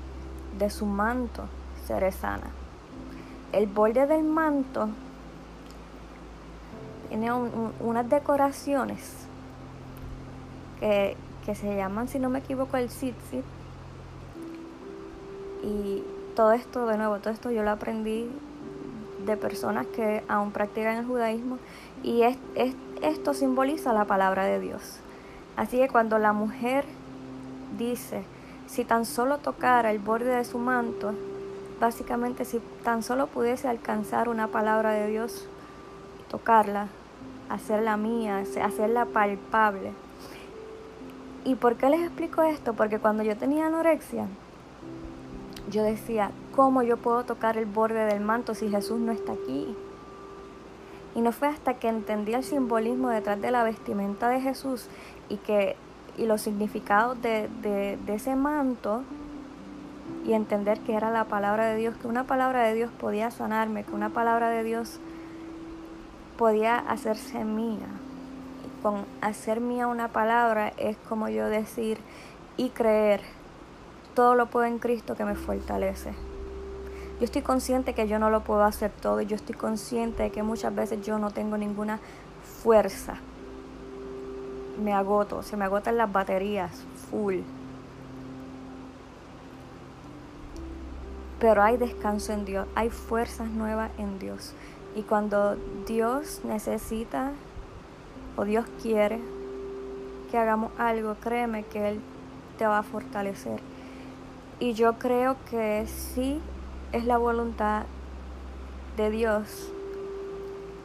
[0.57, 1.43] de su manto,
[1.85, 2.47] seré sana.
[3.51, 4.89] El borde del manto
[7.09, 9.27] tiene unas decoraciones
[10.79, 13.43] que, que, se llaman, si no me equivoco, el tzitzit.
[15.63, 16.03] Y
[16.35, 18.29] todo esto, de nuevo, todo esto yo lo aprendí
[19.25, 21.59] de personas que aún practican el judaísmo
[22.03, 22.37] y es,
[23.01, 24.99] esto simboliza la palabra de Dios.
[25.57, 26.85] Así que cuando la mujer
[27.77, 28.23] dice,
[28.71, 31.13] si tan solo tocara el borde de su manto,
[31.81, 35.45] básicamente si tan solo pudiese alcanzar una palabra de Dios,
[36.29, 36.87] tocarla,
[37.49, 39.91] hacerla mía, hacerla palpable.
[41.43, 42.73] ¿Y por qué les explico esto?
[42.73, 44.27] Porque cuando yo tenía anorexia,
[45.69, 49.75] yo decía, ¿cómo yo puedo tocar el borde del manto si Jesús no está aquí?
[51.13, 54.87] Y no fue hasta que entendí el simbolismo detrás de la vestimenta de Jesús
[55.27, 55.75] y, que,
[56.17, 59.03] y los significados de, de, de ese manto
[60.25, 63.83] y entender que era la palabra de Dios, que una palabra de Dios podía sanarme,
[63.83, 64.99] que una palabra de Dios
[66.37, 67.87] podía hacerse mía.
[68.81, 71.99] Con hacer mía una palabra es como yo decir
[72.57, 73.21] y creer
[74.15, 76.13] todo lo puedo en Cristo que me fortalece.
[77.19, 80.31] Yo estoy consciente que yo no lo puedo hacer todo y yo estoy consciente de
[80.31, 81.99] que muchas veces yo no tengo ninguna
[82.63, 83.17] fuerza.
[84.81, 86.71] Me agoto, se me agotan las baterías
[87.09, 87.37] full.
[91.39, 94.53] Pero hay descanso en Dios, hay fuerzas nuevas en Dios.
[94.95, 95.55] Y cuando
[95.87, 97.31] Dios necesita
[98.35, 99.19] o Dios quiere
[100.29, 102.01] que hagamos algo, créeme que Él
[102.57, 103.59] te va a fortalecer.
[104.59, 106.39] Y yo creo que sí
[106.91, 107.83] es la voluntad
[108.97, 109.71] de Dios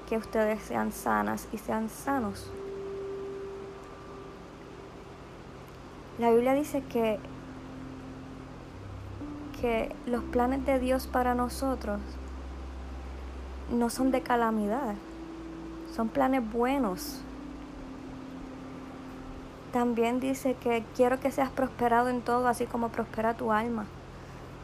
[0.08, 2.50] que ustedes sean sanas y sean sanos.
[6.18, 7.18] La Biblia dice que,
[9.60, 12.00] que los planes de Dios para nosotros
[13.70, 14.94] no son de calamidad,
[15.94, 17.22] son planes buenos.
[19.76, 23.84] también dice que quiero que seas prosperado en todo, así como prospera tu alma.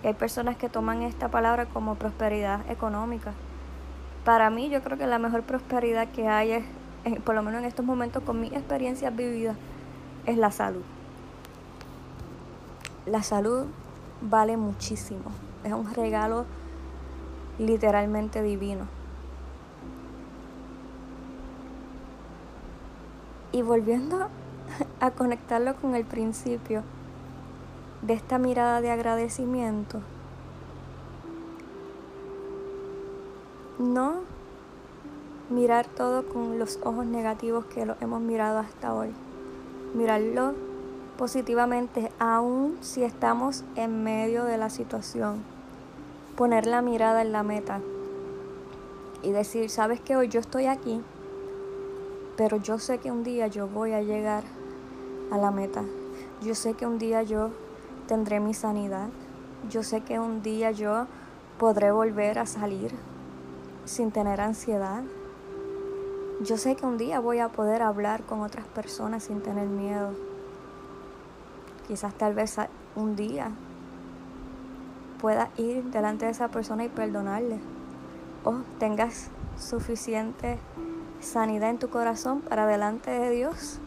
[0.03, 3.35] Y hay personas que toman esta palabra como prosperidad económica.
[4.25, 6.53] Para mí yo creo que la mejor prosperidad que hay
[7.05, 9.55] es, por lo menos en estos momentos con mis experiencias vividas,
[10.25, 10.83] es la salud.
[13.07, 13.67] La salud
[14.21, 15.33] vale muchísimo.
[15.65, 16.45] Es un regalo
[17.59, 18.87] literalmente divino.
[23.51, 24.29] Y volviendo
[25.01, 26.83] a conectarlo con el principio
[28.03, 30.01] de esta mirada de agradecimiento,
[33.79, 34.21] no
[35.51, 39.11] mirar todo con los ojos negativos que lo hemos mirado hasta hoy.
[39.95, 40.55] Mirarlo
[41.23, 45.45] positivamente aun si estamos en medio de la situación.
[46.37, 47.81] Poner la mirada en la meta
[49.23, 51.01] y decir, sabes que hoy yo estoy aquí,
[52.37, 54.43] pero yo sé que un día yo voy a llegar
[55.31, 55.85] a la meta.
[56.43, 57.51] Yo sé que un día yo
[58.09, 59.09] tendré mi sanidad.
[59.71, 61.07] Yo sé que un día yo
[61.57, 62.97] podré volver a salir
[63.85, 65.05] sin tener ansiedad.
[66.41, 70.32] Yo sé que un día voy a poder hablar con otras personas sin tener miedo.
[71.87, 72.57] Quizás tal vez
[72.95, 73.51] un día
[75.21, 77.59] pueda ir delante de esa persona y perdonarle.
[78.45, 80.59] O tengas suficiente
[81.21, 83.81] sanidad en tu corazón para delante de Dios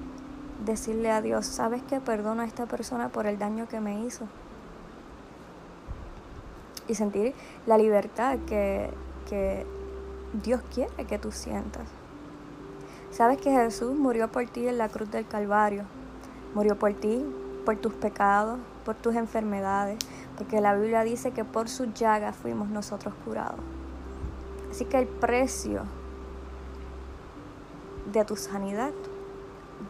[0.63, 4.25] decirle a Dios, ¿sabes que perdono a esta persona por el daño que me hizo?
[6.88, 7.34] Y sentir
[7.65, 8.89] la libertad que,
[9.27, 9.65] que
[10.43, 11.88] Dios quiere que tú sientas.
[13.12, 15.84] Sabes que Jesús murió por ti en la cruz del Calvario.
[16.53, 17.25] Murió por ti,
[17.65, 19.97] por tus pecados, por tus enfermedades,
[20.38, 23.60] porque la Biblia dice que por sus llagas fuimos nosotros curados.
[24.69, 25.84] Así que el precio
[28.12, 28.93] de tu sanidad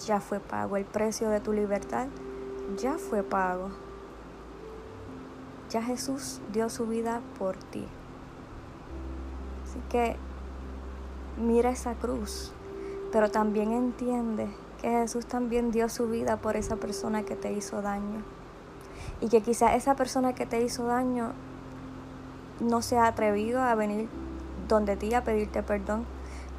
[0.06, 2.08] ya fue pago, el precio de tu libertad
[2.78, 3.70] ya fue pago.
[5.70, 7.86] Ya Jesús dio su vida por ti.
[9.64, 10.16] Así que
[11.38, 12.54] mira esa cruz,
[13.12, 14.48] pero también entiende
[14.86, 18.22] que Jesús también dio su vida por esa persona que te hizo daño.
[19.20, 21.32] Y que quizá esa persona que te hizo daño
[22.60, 24.08] no se ha atrevido a venir
[24.68, 26.06] donde ti a pedirte perdón,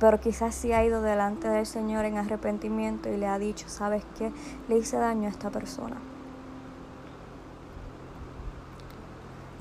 [0.01, 4.03] pero quizás sí ha ido delante del Señor en arrepentimiento y le ha dicho, ¿sabes
[4.19, 4.33] qué?
[4.69, 5.97] Le hice daño a esta persona.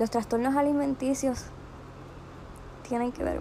[0.00, 1.44] Los trastornos alimenticios
[2.82, 3.40] tienen que ver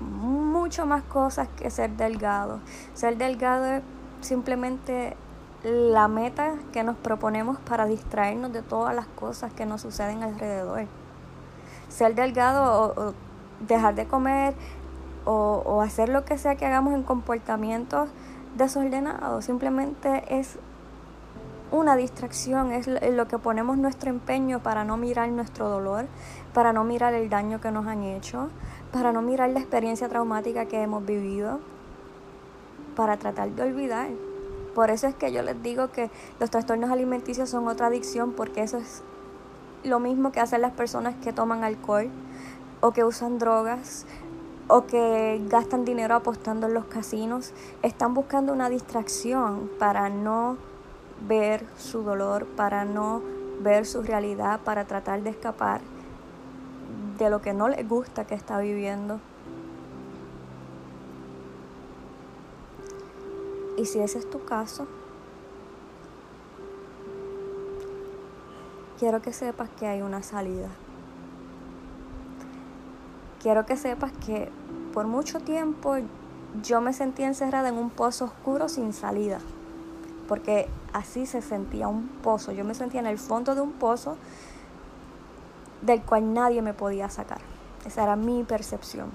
[0.00, 2.60] mucho más cosas que ser delgado.
[2.94, 3.82] Ser delgado es
[4.20, 5.16] simplemente
[5.64, 10.86] la meta que nos proponemos para distraernos de todas las cosas que nos suceden alrededor.
[11.88, 13.14] Ser delgado o,
[13.66, 14.54] dejar de comer
[15.24, 18.08] o, hacer lo que sea que hagamos en comportamientos
[18.56, 19.44] desordenados.
[19.44, 20.58] Simplemente es
[21.70, 26.06] una distracción, es lo que ponemos nuestro empeño para no mirar nuestro dolor,
[26.54, 28.48] para no mirar el daño que nos han hecho,
[28.92, 31.60] para no mirar la experiencia traumática que hemos vivido,
[32.96, 34.08] para tratar de olvidar.
[34.74, 38.62] Por eso es que yo les digo que los trastornos alimenticios son otra adicción, porque
[38.62, 39.02] eso es
[39.84, 42.08] lo mismo que hacen las personas que toman alcohol
[42.80, 44.06] o que usan drogas
[44.68, 50.58] o que gastan dinero apostando en los casinos, están buscando una distracción para no
[51.26, 53.22] ver su dolor, para no
[53.60, 55.80] ver su realidad, para tratar de escapar
[57.18, 59.20] de lo que no les gusta que está viviendo.
[63.76, 64.86] Y si ese es tu caso,
[68.98, 70.68] quiero que sepas que hay una salida
[73.42, 74.50] quiero que sepas que
[74.92, 75.96] por mucho tiempo
[76.62, 79.38] yo me sentía encerrada en un pozo oscuro sin salida,
[80.28, 84.16] porque así se sentía un pozo, yo me sentía en el fondo de un pozo
[85.82, 87.40] del cual nadie me podía sacar.
[87.86, 89.10] Esa era mi percepción.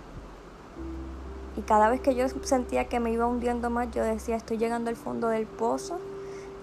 [1.56, 4.90] Y cada vez que yo sentía que me iba hundiendo más, yo decía, estoy llegando
[4.90, 6.00] al fondo del pozo,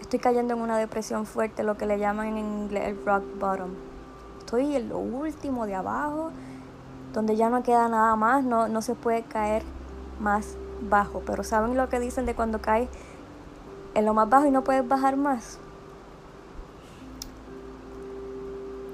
[0.00, 3.70] estoy cayendo en una depresión fuerte, lo que le llaman en inglés el rock bottom.
[4.40, 6.33] Estoy en lo último de abajo,
[7.12, 9.62] donde ya no queda nada más, no, no se puede caer
[10.18, 10.56] más
[10.88, 11.22] bajo.
[11.25, 12.88] Pero ¿saben lo que dicen de cuando caes
[13.94, 15.60] en lo más bajo y no puedes bajar más?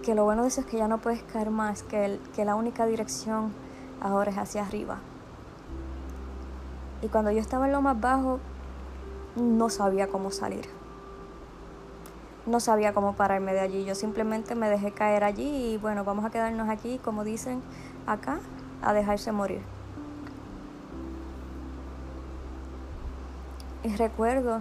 [0.07, 2.55] Que lo bueno de eso es que ya no puedes caer más, que, que la
[2.55, 3.53] única dirección
[4.01, 4.99] ahora es hacia arriba.
[7.03, 8.39] Y cuando yo estaba en lo más bajo,
[9.35, 10.69] no sabía cómo salir.
[12.47, 13.85] No sabía cómo pararme de allí.
[13.85, 17.61] Yo simplemente me dejé caer allí y bueno, vamos a quedarnos aquí, como dicen,
[18.07, 18.39] acá
[18.83, 19.63] a dejarse morir.
[23.83, 24.61] Y recuerdo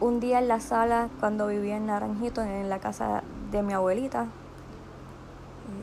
[0.00, 4.26] un día en la sala, cuando vivía en Naranjito, en la casa de mi abuelita,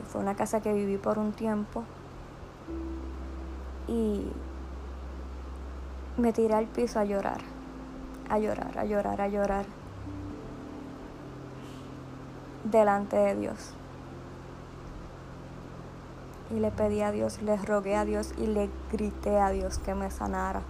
[0.08, 1.84] fue una casa que viví por un tiempo,
[3.86, 4.26] y
[6.16, 7.40] me tiré al piso a llorar,
[8.28, 9.66] a llorar, a llorar, a llorar,
[12.64, 13.74] delante de Dios.
[16.50, 19.94] Y le pedí a Dios, le rogué a Dios y le grité a Dios que
[19.94, 20.62] me sanara.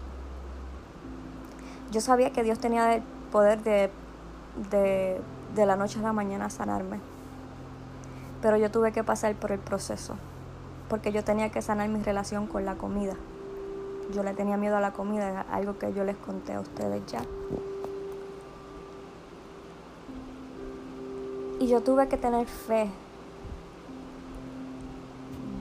[1.93, 3.91] Yo sabía que Dios tenía poder de,
[4.71, 5.21] de,
[5.55, 7.01] de la noche a la mañana sanarme.
[8.43, 10.17] Pero yo tuve que pasar por el proceso.
[10.89, 13.15] Porque yo tenía que sanar mi relación con la comida.
[14.15, 17.21] Yo le tenía miedo a la comida, algo que yo les conté a ustedes ya.
[21.61, 22.89] Y yo tuve que tener fe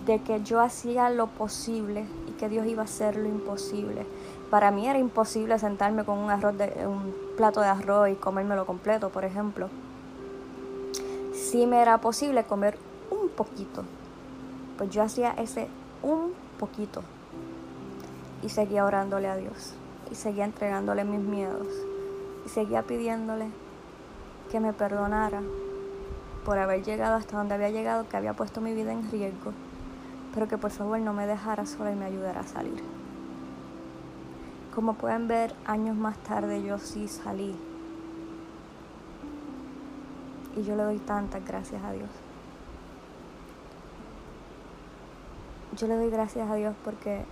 [0.05, 4.05] de que yo hacía lo posible y que Dios iba a hacer lo imposible.
[4.49, 8.65] Para mí era imposible sentarme con un arroz de un plato de arroz y comérmelo
[8.65, 9.69] completo, por ejemplo.
[11.33, 12.77] Sí me era posible comer
[13.11, 13.83] un poquito.
[14.77, 15.67] Pues yo hacía ese
[16.03, 17.03] un poquito
[18.43, 19.73] y seguía orándole a Dios
[20.11, 21.67] y seguía entregándole mis miedos
[22.45, 23.47] y seguía pidiéndole
[24.51, 25.41] que me perdonara
[26.45, 29.51] por haber llegado hasta donde había llegado, que había puesto mi vida en riesgo
[30.37, 32.83] pero que por favor no me dejara sola y me ayudara a salir.
[34.77, 37.55] Como pueden ver, años más tarde yo sí salí.
[40.55, 42.09] Y yo le doy tantas gracias a Dios.
[45.75, 47.25] Yo le doy gracias a Dios porque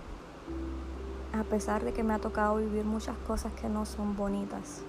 [1.38, 4.82] a pesar de que me ha tocado vivir muchas cosas que no son bonitas,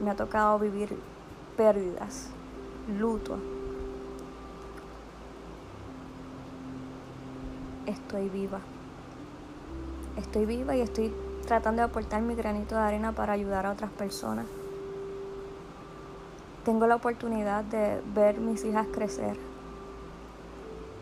[0.00, 0.96] me ha tocado vivir
[1.56, 2.30] pérdidas,
[3.00, 3.36] luto,
[7.86, 8.60] estoy viva.
[10.16, 11.12] Estoy viva y estoy
[11.46, 14.46] tratando de aportar mi granito de arena para ayudar a otras personas.
[16.64, 19.36] Tengo la oportunidad de ver mis hijas crecer.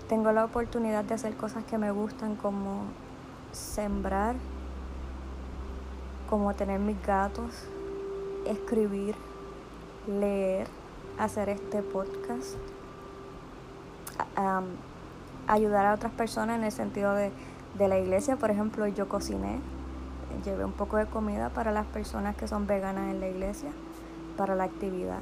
[0.08, 2.84] Tengo la oportunidad de hacer cosas que me gustan como
[3.52, 4.36] sembrar,
[6.28, 7.66] como tener mis gatos,
[8.46, 9.14] escribir,
[10.06, 10.66] leer,
[11.18, 12.56] hacer este podcast
[15.46, 17.30] ayudar a otras personas en el sentido de,
[17.76, 18.36] de la iglesia.
[18.36, 19.58] Por ejemplo, yo cociné,
[20.44, 23.70] llevé un poco de comida para las personas que son veganas en la iglesia,
[24.36, 25.20] para la actividad.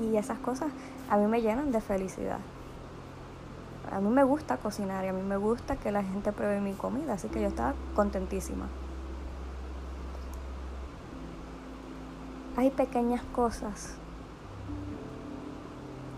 [0.00, 0.72] Y esas cosas
[1.10, 2.38] a mí me llenan de felicidad.
[3.90, 6.72] A mí me gusta cocinar y a mí me gusta que la gente pruebe mi
[6.72, 8.66] comida, así que yo estaba contentísima.
[12.56, 13.96] Hay pequeñas cosas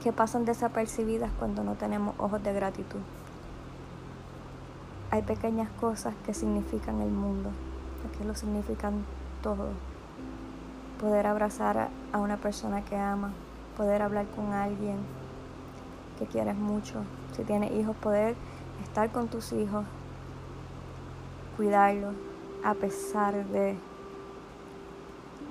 [0.03, 3.01] que pasan desapercibidas cuando no tenemos ojos de gratitud.
[5.11, 7.51] Hay pequeñas cosas que significan el mundo,
[8.19, 9.05] que lo significan
[9.43, 9.69] todo.
[11.01, 13.33] Poder abrazar a una persona que ama,
[13.77, 14.99] poder hablar con alguien
[16.19, 17.05] que quieres mucho.
[17.37, 18.37] Si tienes hijos, poder
[18.83, 19.85] estar con tus hijos,
[21.57, 22.15] cuidarlos
[22.65, 23.77] a pesar de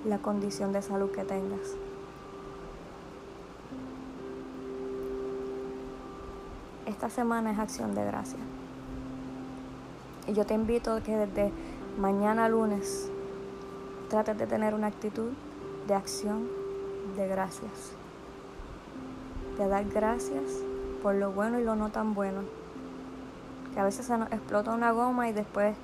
[0.05, 1.77] la condición de salud que tengas.
[7.03, 8.39] esta semana es acción de gracia.
[10.27, 11.51] Y yo te invito a que desde
[11.99, 13.09] mañana lunes
[14.09, 15.31] trates de tener una actitud
[15.87, 16.47] de acción
[17.17, 17.91] de gracias.
[19.57, 20.43] De dar gracias
[21.01, 22.41] por lo bueno y lo no tan bueno.
[23.73, 25.75] Que a veces se nos explota una goma y después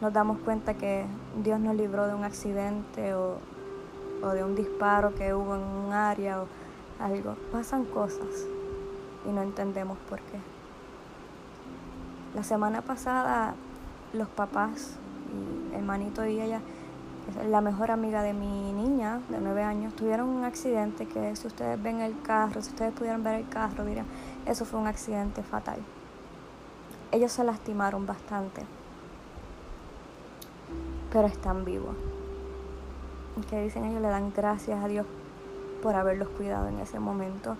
[0.00, 1.04] nos damos cuenta que
[1.42, 3.38] Dios nos libró de un accidente o,
[4.22, 6.46] o de un disparo que hubo en un área o
[7.00, 7.34] algo.
[7.50, 8.46] Pasan cosas
[9.26, 10.38] y no entendemos por qué.
[12.34, 13.54] La semana pasada
[14.12, 14.96] los papás,
[15.72, 16.60] y hermanito y ella,
[17.48, 21.80] la mejor amiga de mi niña de nueve años, tuvieron un accidente que si ustedes
[21.80, 24.06] ven el carro, si ustedes pudieran ver el carro, dirían,
[24.46, 25.78] eso fue un accidente fatal.
[27.12, 28.62] Ellos se lastimaron bastante,
[31.12, 31.94] pero están vivos.
[33.48, 35.06] Que dicen ellos le dan gracias a Dios
[35.82, 37.56] por haberlos cuidado en ese momento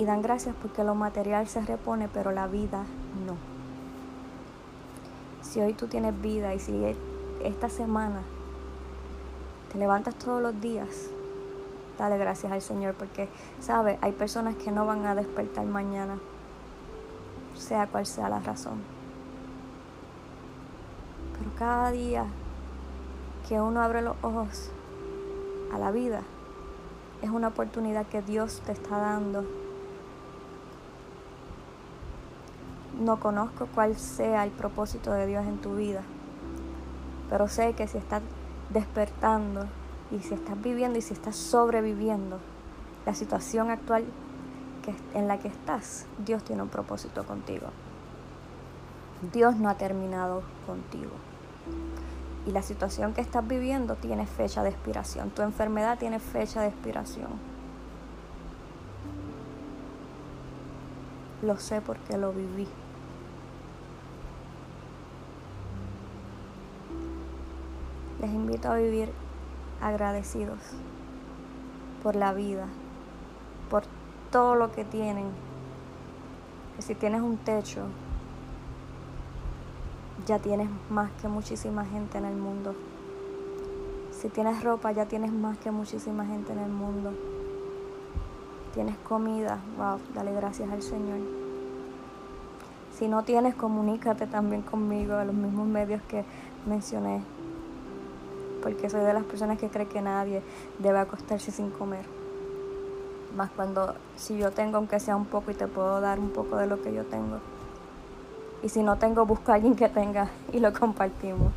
[0.00, 2.84] y dan gracias porque lo material se repone, pero la vida
[3.26, 3.59] no.
[5.50, 6.94] Si hoy tú tienes vida y si
[7.42, 8.22] esta semana
[9.72, 11.10] te levantas todos los días,
[11.98, 13.28] dale gracias al Señor porque,
[13.58, 13.98] ¿sabes?
[14.00, 16.20] Hay personas que no van a despertar mañana,
[17.56, 18.78] sea cual sea la razón.
[21.36, 22.26] Pero cada día
[23.48, 24.70] que uno abre los ojos
[25.74, 26.22] a la vida,
[27.22, 29.44] es una oportunidad que Dios te está dando
[32.98, 36.02] No conozco cuál sea el propósito de Dios en tu vida,
[37.30, 38.22] pero sé que si estás
[38.70, 39.66] despertando
[40.10, 42.38] y si estás viviendo y si estás sobreviviendo
[43.06, 44.04] la situación actual
[44.82, 47.68] que, en la que estás, Dios tiene un propósito contigo.
[49.32, 51.12] Dios no ha terminado contigo.
[52.46, 55.30] Y la situación que estás viviendo tiene fecha de expiración.
[55.30, 57.28] Tu enfermedad tiene fecha de expiración.
[61.42, 62.66] Lo sé porque lo viví.
[68.20, 69.10] Les invito a vivir
[69.80, 70.58] agradecidos
[72.02, 72.66] por la vida,
[73.70, 73.84] por
[74.30, 75.28] todo lo que tienen.
[76.80, 77.86] Si tienes un techo,
[80.26, 82.74] ya tienes más que muchísima gente en el mundo.
[84.12, 87.14] Si tienes ropa, ya tienes más que muchísima gente en el mundo.
[88.74, 91.20] Tienes comida, wow, dale gracias al Señor.
[92.92, 96.24] Si no tienes, comunícate también conmigo a los mismos medios que
[96.66, 97.22] mencioné.
[98.62, 100.42] Porque soy de las personas que cree que nadie
[100.78, 102.04] debe acostarse sin comer.
[103.36, 106.56] Más cuando, si yo tengo, aunque sea un poco, y te puedo dar un poco
[106.56, 107.38] de lo que yo tengo.
[108.62, 111.52] Y si no tengo, busco a alguien que tenga y lo compartimos.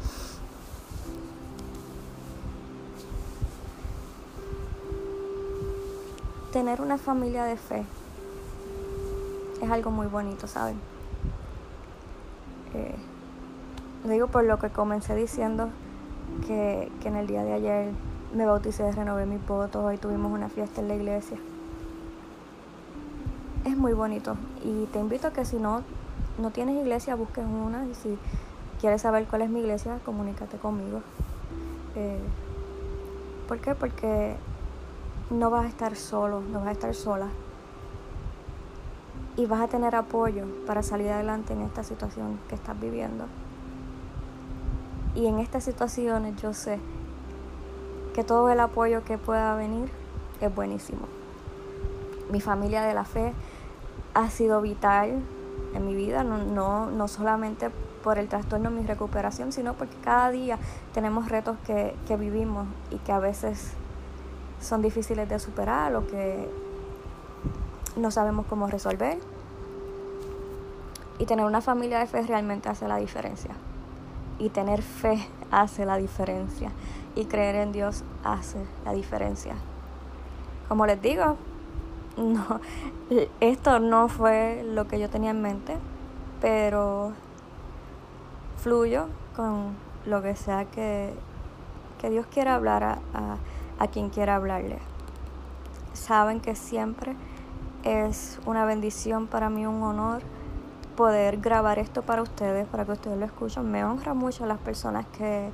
[6.53, 7.83] Tener una familia de fe
[9.61, 10.79] es algo muy bonito, ¿saben?
[12.75, 12.95] Eh,
[14.05, 15.69] digo por lo que comencé diciendo
[16.47, 17.91] que, que en el día de ayer
[18.33, 21.37] me bauticé, renové mis votos, hoy tuvimos una fiesta en la iglesia.
[23.65, 25.83] Es muy bonito y te invito a que si no
[26.37, 28.17] no tienes iglesia, busques una y si
[28.79, 31.01] quieres saber cuál es mi iglesia, comunícate conmigo.
[31.95, 32.19] Eh,
[33.47, 33.75] ¿Por qué?
[33.75, 34.35] Porque
[35.29, 37.27] no vas a estar solo, no vas a estar sola.
[39.35, 43.25] Y vas a tener apoyo para salir adelante en esta situación que estás viviendo.
[45.15, 46.79] Y en estas situaciones yo sé
[48.13, 49.89] que todo el apoyo que pueda venir
[50.41, 51.01] es buenísimo.
[52.31, 53.33] Mi familia de la fe
[54.13, 55.21] ha sido vital
[55.73, 57.69] en mi vida, no, no, no solamente
[58.03, 60.57] por el trastorno de mi recuperación, sino porque cada día
[60.93, 63.73] tenemos retos que, que vivimos y que a veces
[64.61, 66.49] son difíciles de superar o que
[67.95, 69.17] no sabemos cómo resolver.
[71.19, 73.51] Y tener una familia de fe realmente hace la diferencia.
[74.43, 76.71] Y tener fe hace la diferencia.
[77.15, 79.55] Y creer en Dios hace la diferencia.
[80.67, 81.37] Como les digo,
[82.17, 82.59] no,
[83.39, 85.77] esto no fue lo que yo tenía en mente,
[86.41, 87.13] pero
[88.57, 89.75] fluyo con
[90.05, 91.13] lo que sea que,
[91.99, 92.99] que Dios quiera hablar a,
[93.79, 94.79] a, quien quiera hablarle.
[95.93, 97.15] Saben que siempre
[97.83, 100.21] es una bendición para mí, un honor
[100.95, 103.69] poder grabar esto para ustedes, para que ustedes lo escuchen.
[103.69, 105.49] Me honra mucho las personas que,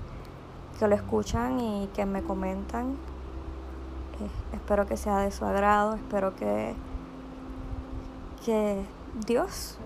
[0.77, 2.97] que lo escuchan y que me comentan
[4.53, 6.75] espero que sea de su agrado, espero que,
[8.45, 8.83] que
[9.25, 9.77] Dios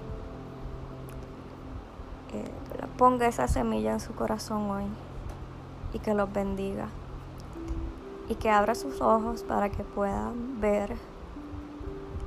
[2.34, 2.52] eh,
[2.98, 4.86] ponga esa semilla en su corazón hoy
[5.94, 6.88] y que los bendiga
[8.30, 10.96] y que abra sus ojos para que puedan ver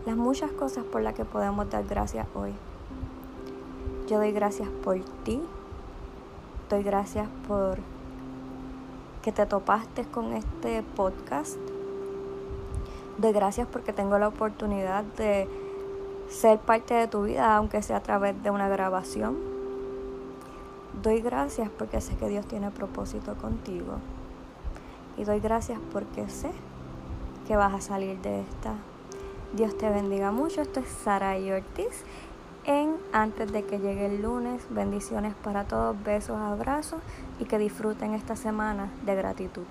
[0.04, 2.54] las muchas cosas por las que podemos dar gracias hoy.
[4.06, 5.42] Yo doy gracias por ti,
[6.70, 7.78] doy gracias por
[9.22, 11.58] que te topaste con este podcast
[13.18, 15.48] de gracias porque tengo la oportunidad de
[16.28, 19.36] ser parte de tu vida, aunque sea a través de una grabación.
[21.02, 23.94] Doy gracias porque sé que Dios tiene propósito contigo.
[25.16, 26.52] Y doy gracias porque sé
[27.46, 28.74] que vas a salir de esta.
[29.54, 30.60] Dios te bendiga mucho.
[30.60, 32.04] Esto es Sara y Ortiz.
[32.66, 37.00] En antes de que llegue el lunes, bendiciones para todos, besos, abrazos
[37.38, 39.62] y que disfruten esta semana de gratitud.